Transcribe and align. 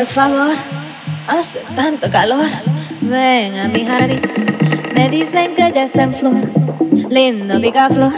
Por 0.00 0.08
favor. 0.08 0.56
Hace 1.28 1.58
tanto 1.76 2.10
calor. 2.10 2.48
Ven 3.02 3.58
a 3.58 3.68
mi 3.68 3.84
jardín. 3.84 4.22
Me 4.94 5.10
dicen 5.10 5.54
que 5.54 5.70
ya 5.72 5.84
está 5.84 6.04
en 6.04 6.14
flor. 6.14 6.48
Lindo 7.10 7.60
picaflor. 7.60 8.10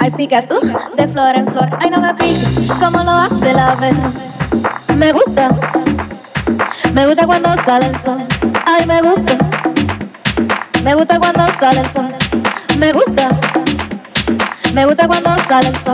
Ay, 0.00 0.10
pica 0.10 0.42
tú 0.42 0.56
de 0.96 1.06
flor 1.06 1.36
en 1.36 1.46
flor. 1.46 1.68
Ay, 1.80 1.90
no 1.90 2.00
me 2.00 2.12
piques 2.14 2.68
como 2.80 3.04
lo 3.04 3.12
hace 3.12 3.54
la 3.54 3.76
vez. 3.76 3.94
Me 4.96 5.12
gusta. 5.12 5.50
Me 6.92 7.06
gusta 7.06 7.26
cuando 7.26 7.54
sale 7.64 7.86
el 7.86 7.98
sol. 8.00 8.18
Ay, 8.66 8.84
me 8.84 9.00
gusta. 9.00 9.38
Me 10.82 10.94
gusta 10.96 11.20
cuando 11.20 11.46
sale 11.60 11.80
el 11.80 11.90
sol. 11.90 12.12
Me 12.76 12.92
gusta. 12.92 13.28
Me 14.72 14.84
gusta 14.84 15.06
cuando 15.06 15.30
sale 15.48 15.68
el 15.68 15.76
sol. 15.76 15.93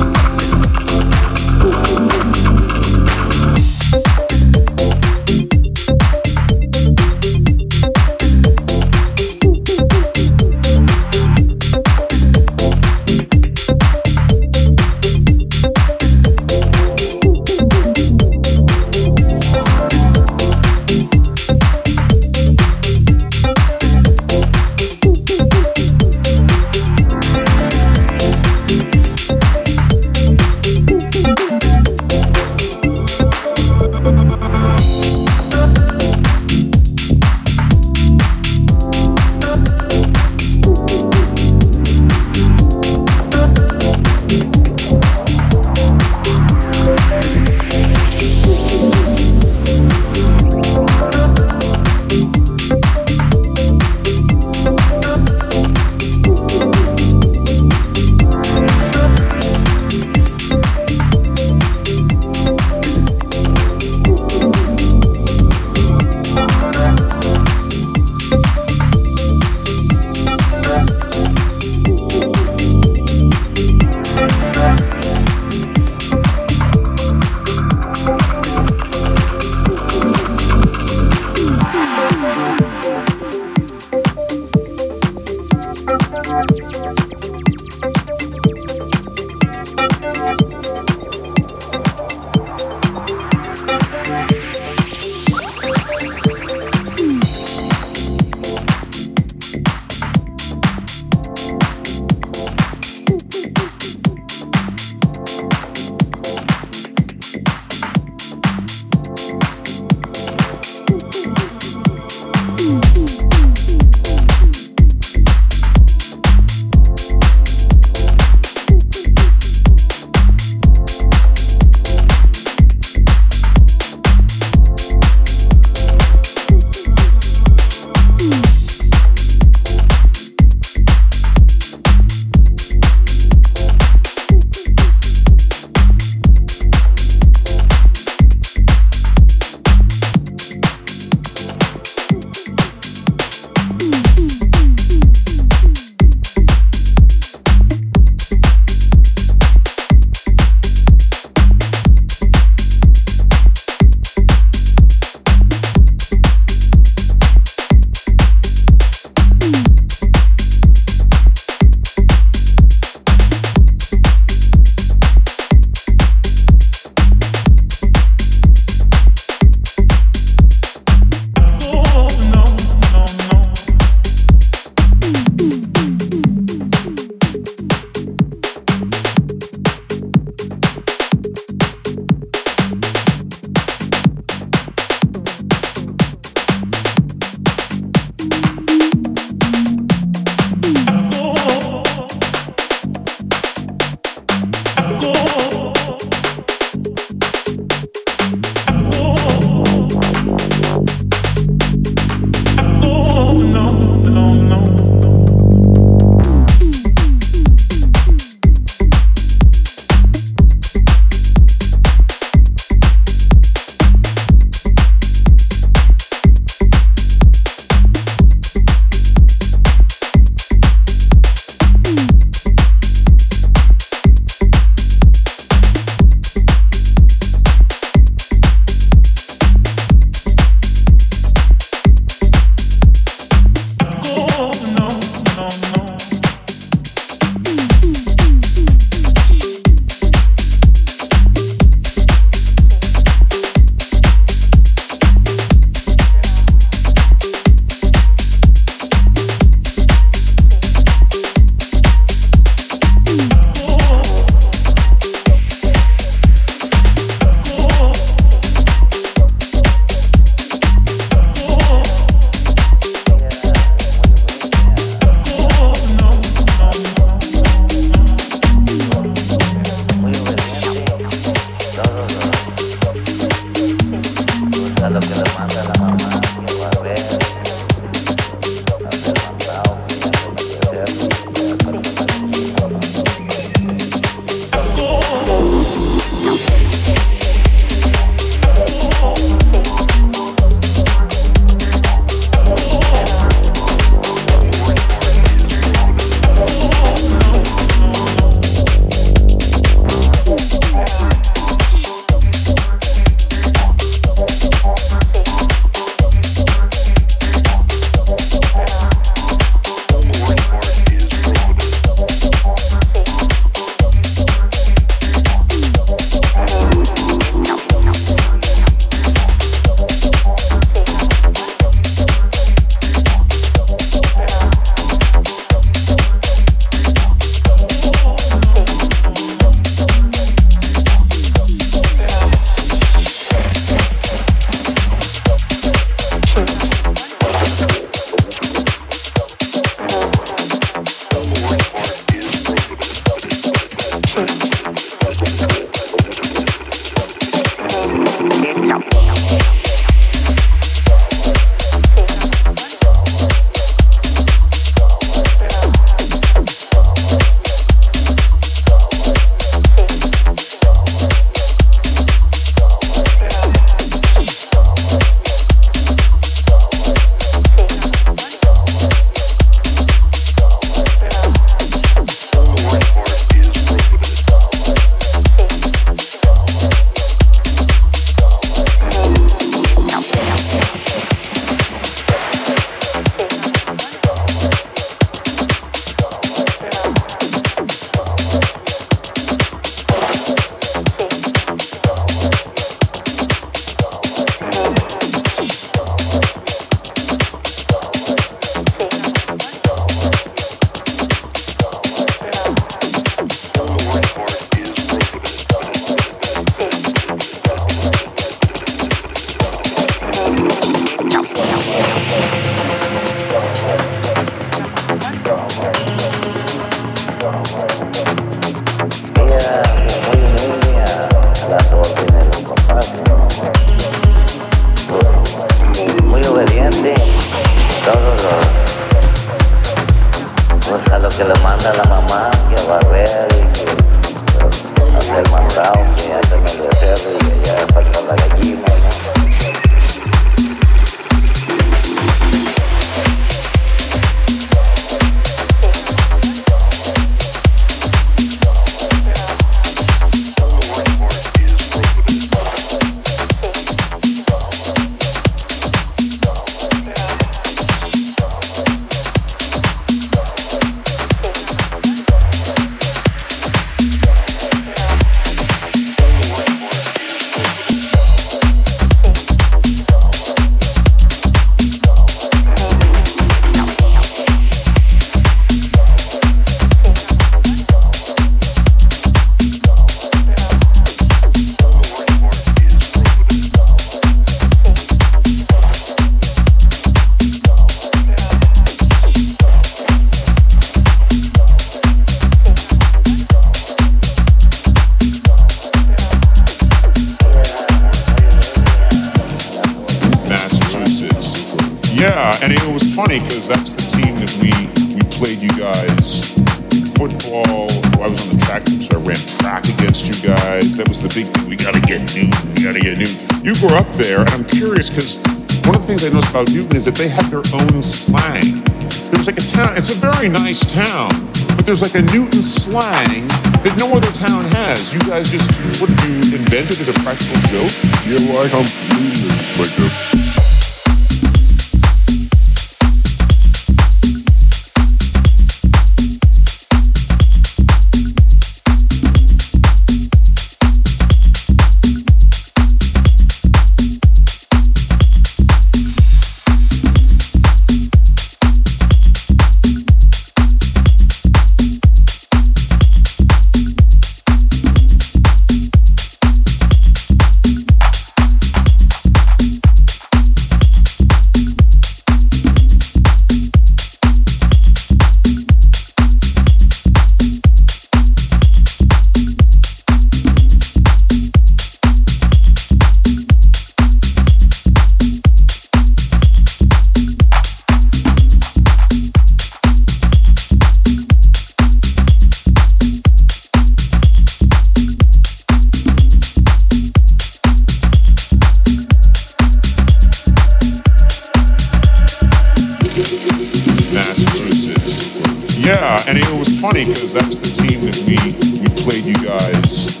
Yeah, 595.62 596.02
and 596.08 596.18
it 596.18 596.26
was 596.38 596.58
funny 596.60 596.84
because 596.84 597.12
that's 597.12 597.38
the 597.38 597.52
team 597.62 597.80
that 597.86 597.96
we 598.08 598.16
we 598.60 598.68
played 598.82 599.04
you 599.04 599.14
guys 599.22 600.00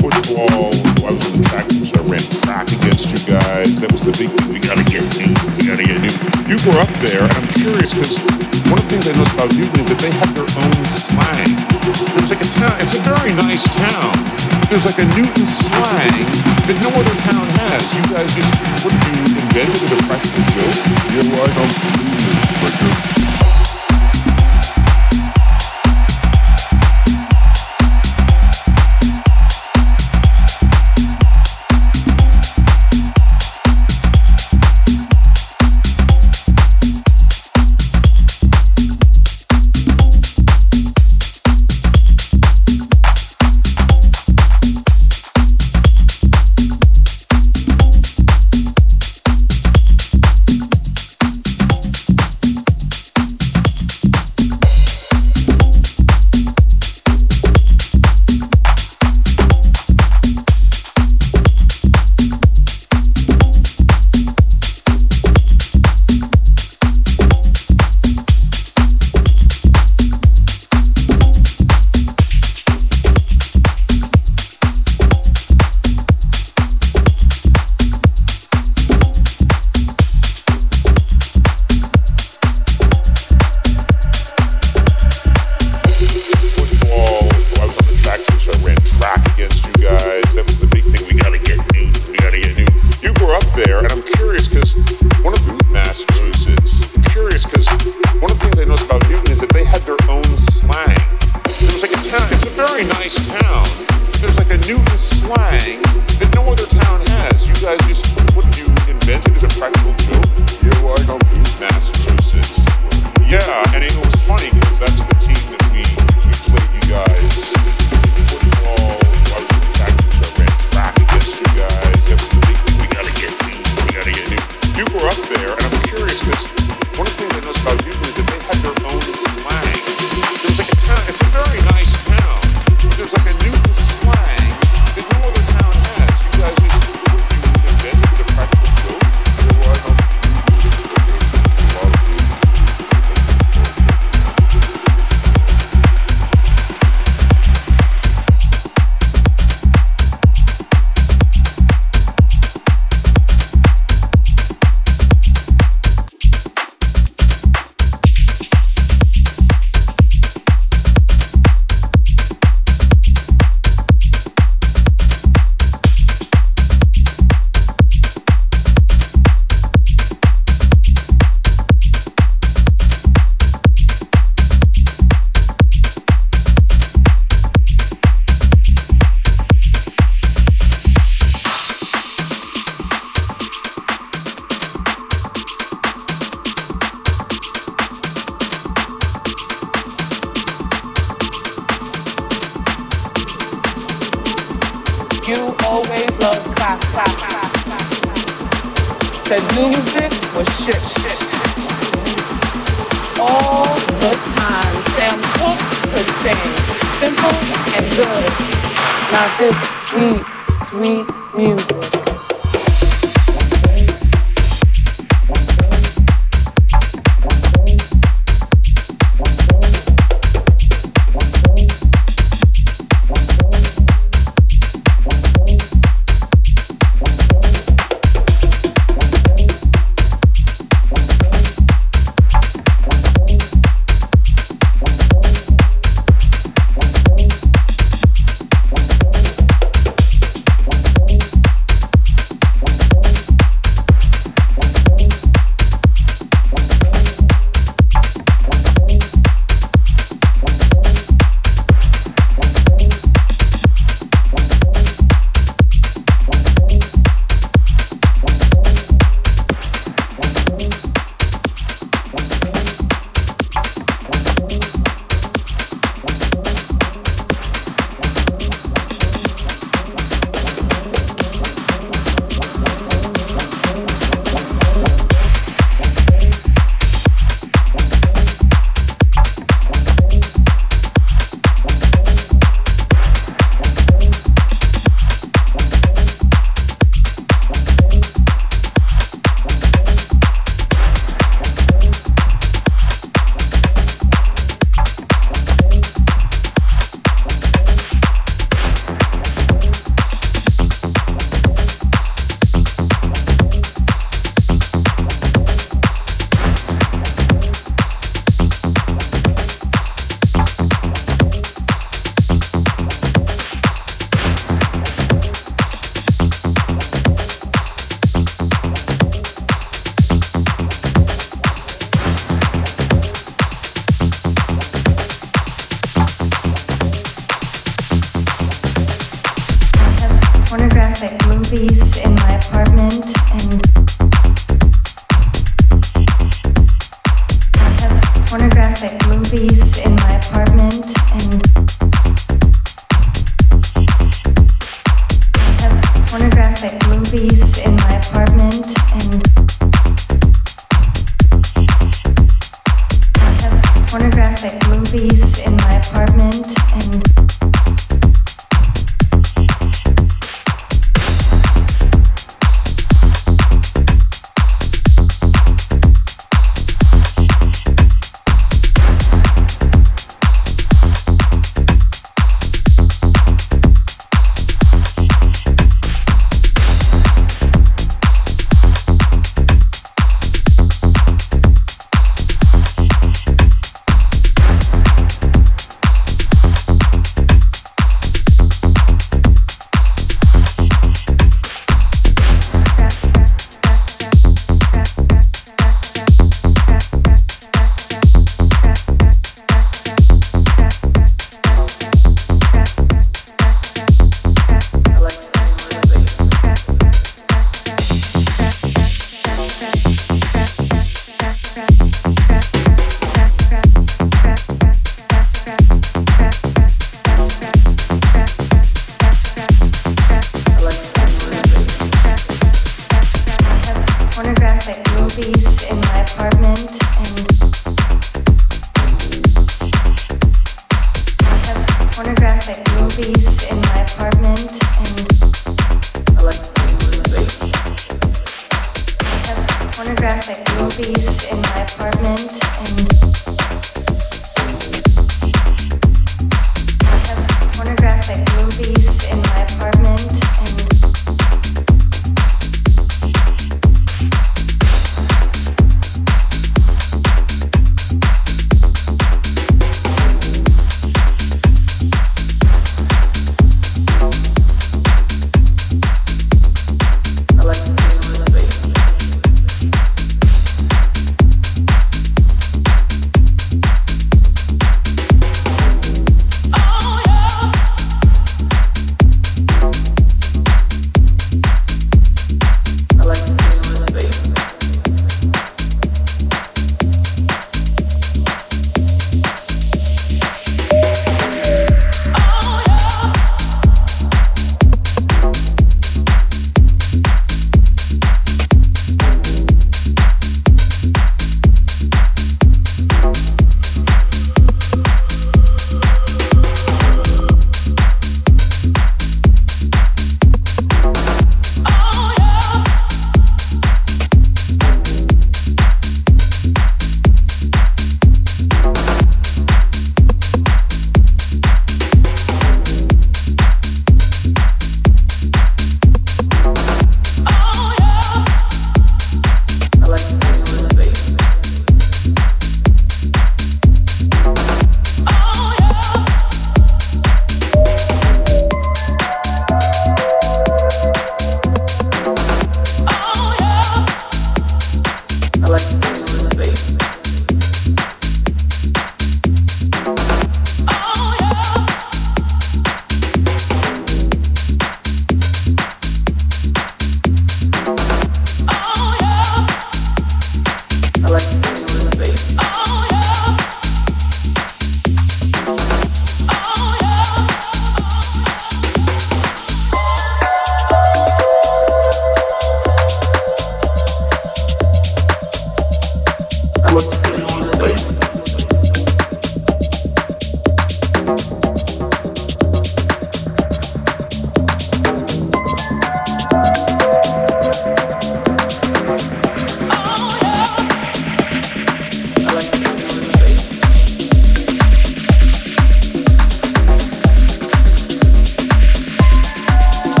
football. 0.00 0.72
I 1.04 1.12
was 1.12 1.24
on 1.28 1.36
the 1.36 1.44
track 1.46 1.68
team, 1.68 1.84
so 1.84 2.00
I 2.00 2.04
ran 2.08 2.24
track 2.42 2.66
against 2.72 3.12
you 3.12 3.20
guys. 3.28 3.80
That 3.84 3.92
was 3.92 4.02
the 4.02 4.16
big 4.16 4.32
thing. 4.32 4.48
We 4.48 4.58
gotta 4.58 4.84
get 4.88 5.04
new. 5.20 5.30
We 5.60 5.68
gotta 5.68 5.84
get 5.84 6.00
new. 6.00 6.14
You 6.48 6.56
were 6.64 6.80
up 6.80 6.90
there, 7.04 7.28
and 7.28 7.32
I'm 7.36 7.48
curious 7.52 7.92
because 7.92 8.16
one 8.72 8.80
of 8.80 8.84
the 8.88 8.96
things 8.96 9.06
I 9.06 9.12
noticed 9.12 9.36
about 9.36 9.52
Newton 9.54 9.78
is 9.78 9.88
that 9.92 10.00
they 10.00 10.12
have 10.20 10.32
their 10.32 10.48
own 10.48 10.80
slang. 10.88 11.52
There's 12.16 12.32
like 12.32 12.42
a 12.42 12.50
town. 12.56 12.74
It's 12.80 12.96
a 12.96 13.02
very 13.04 13.32
nice 13.36 13.64
town. 13.68 14.12
There's 14.72 14.88
like 14.88 14.98
a 14.98 15.06
Newton 15.14 15.44
slang 15.44 16.24
that 16.66 16.76
no 16.80 16.90
other 16.96 17.16
town 17.28 17.46
has. 17.62 17.84
You 17.92 18.04
guys 18.08 18.30
just 18.32 18.52
what 18.82 18.94
you 18.96 19.12
invented 19.36 19.80
as 19.84 19.92
a 19.92 20.00
practical 20.08 20.44
joke. 20.56 20.76
You're 21.12 21.28
right, 21.36 21.54
I'm 21.56 22.09
Thank 22.22 23.18
you. 23.18 23.19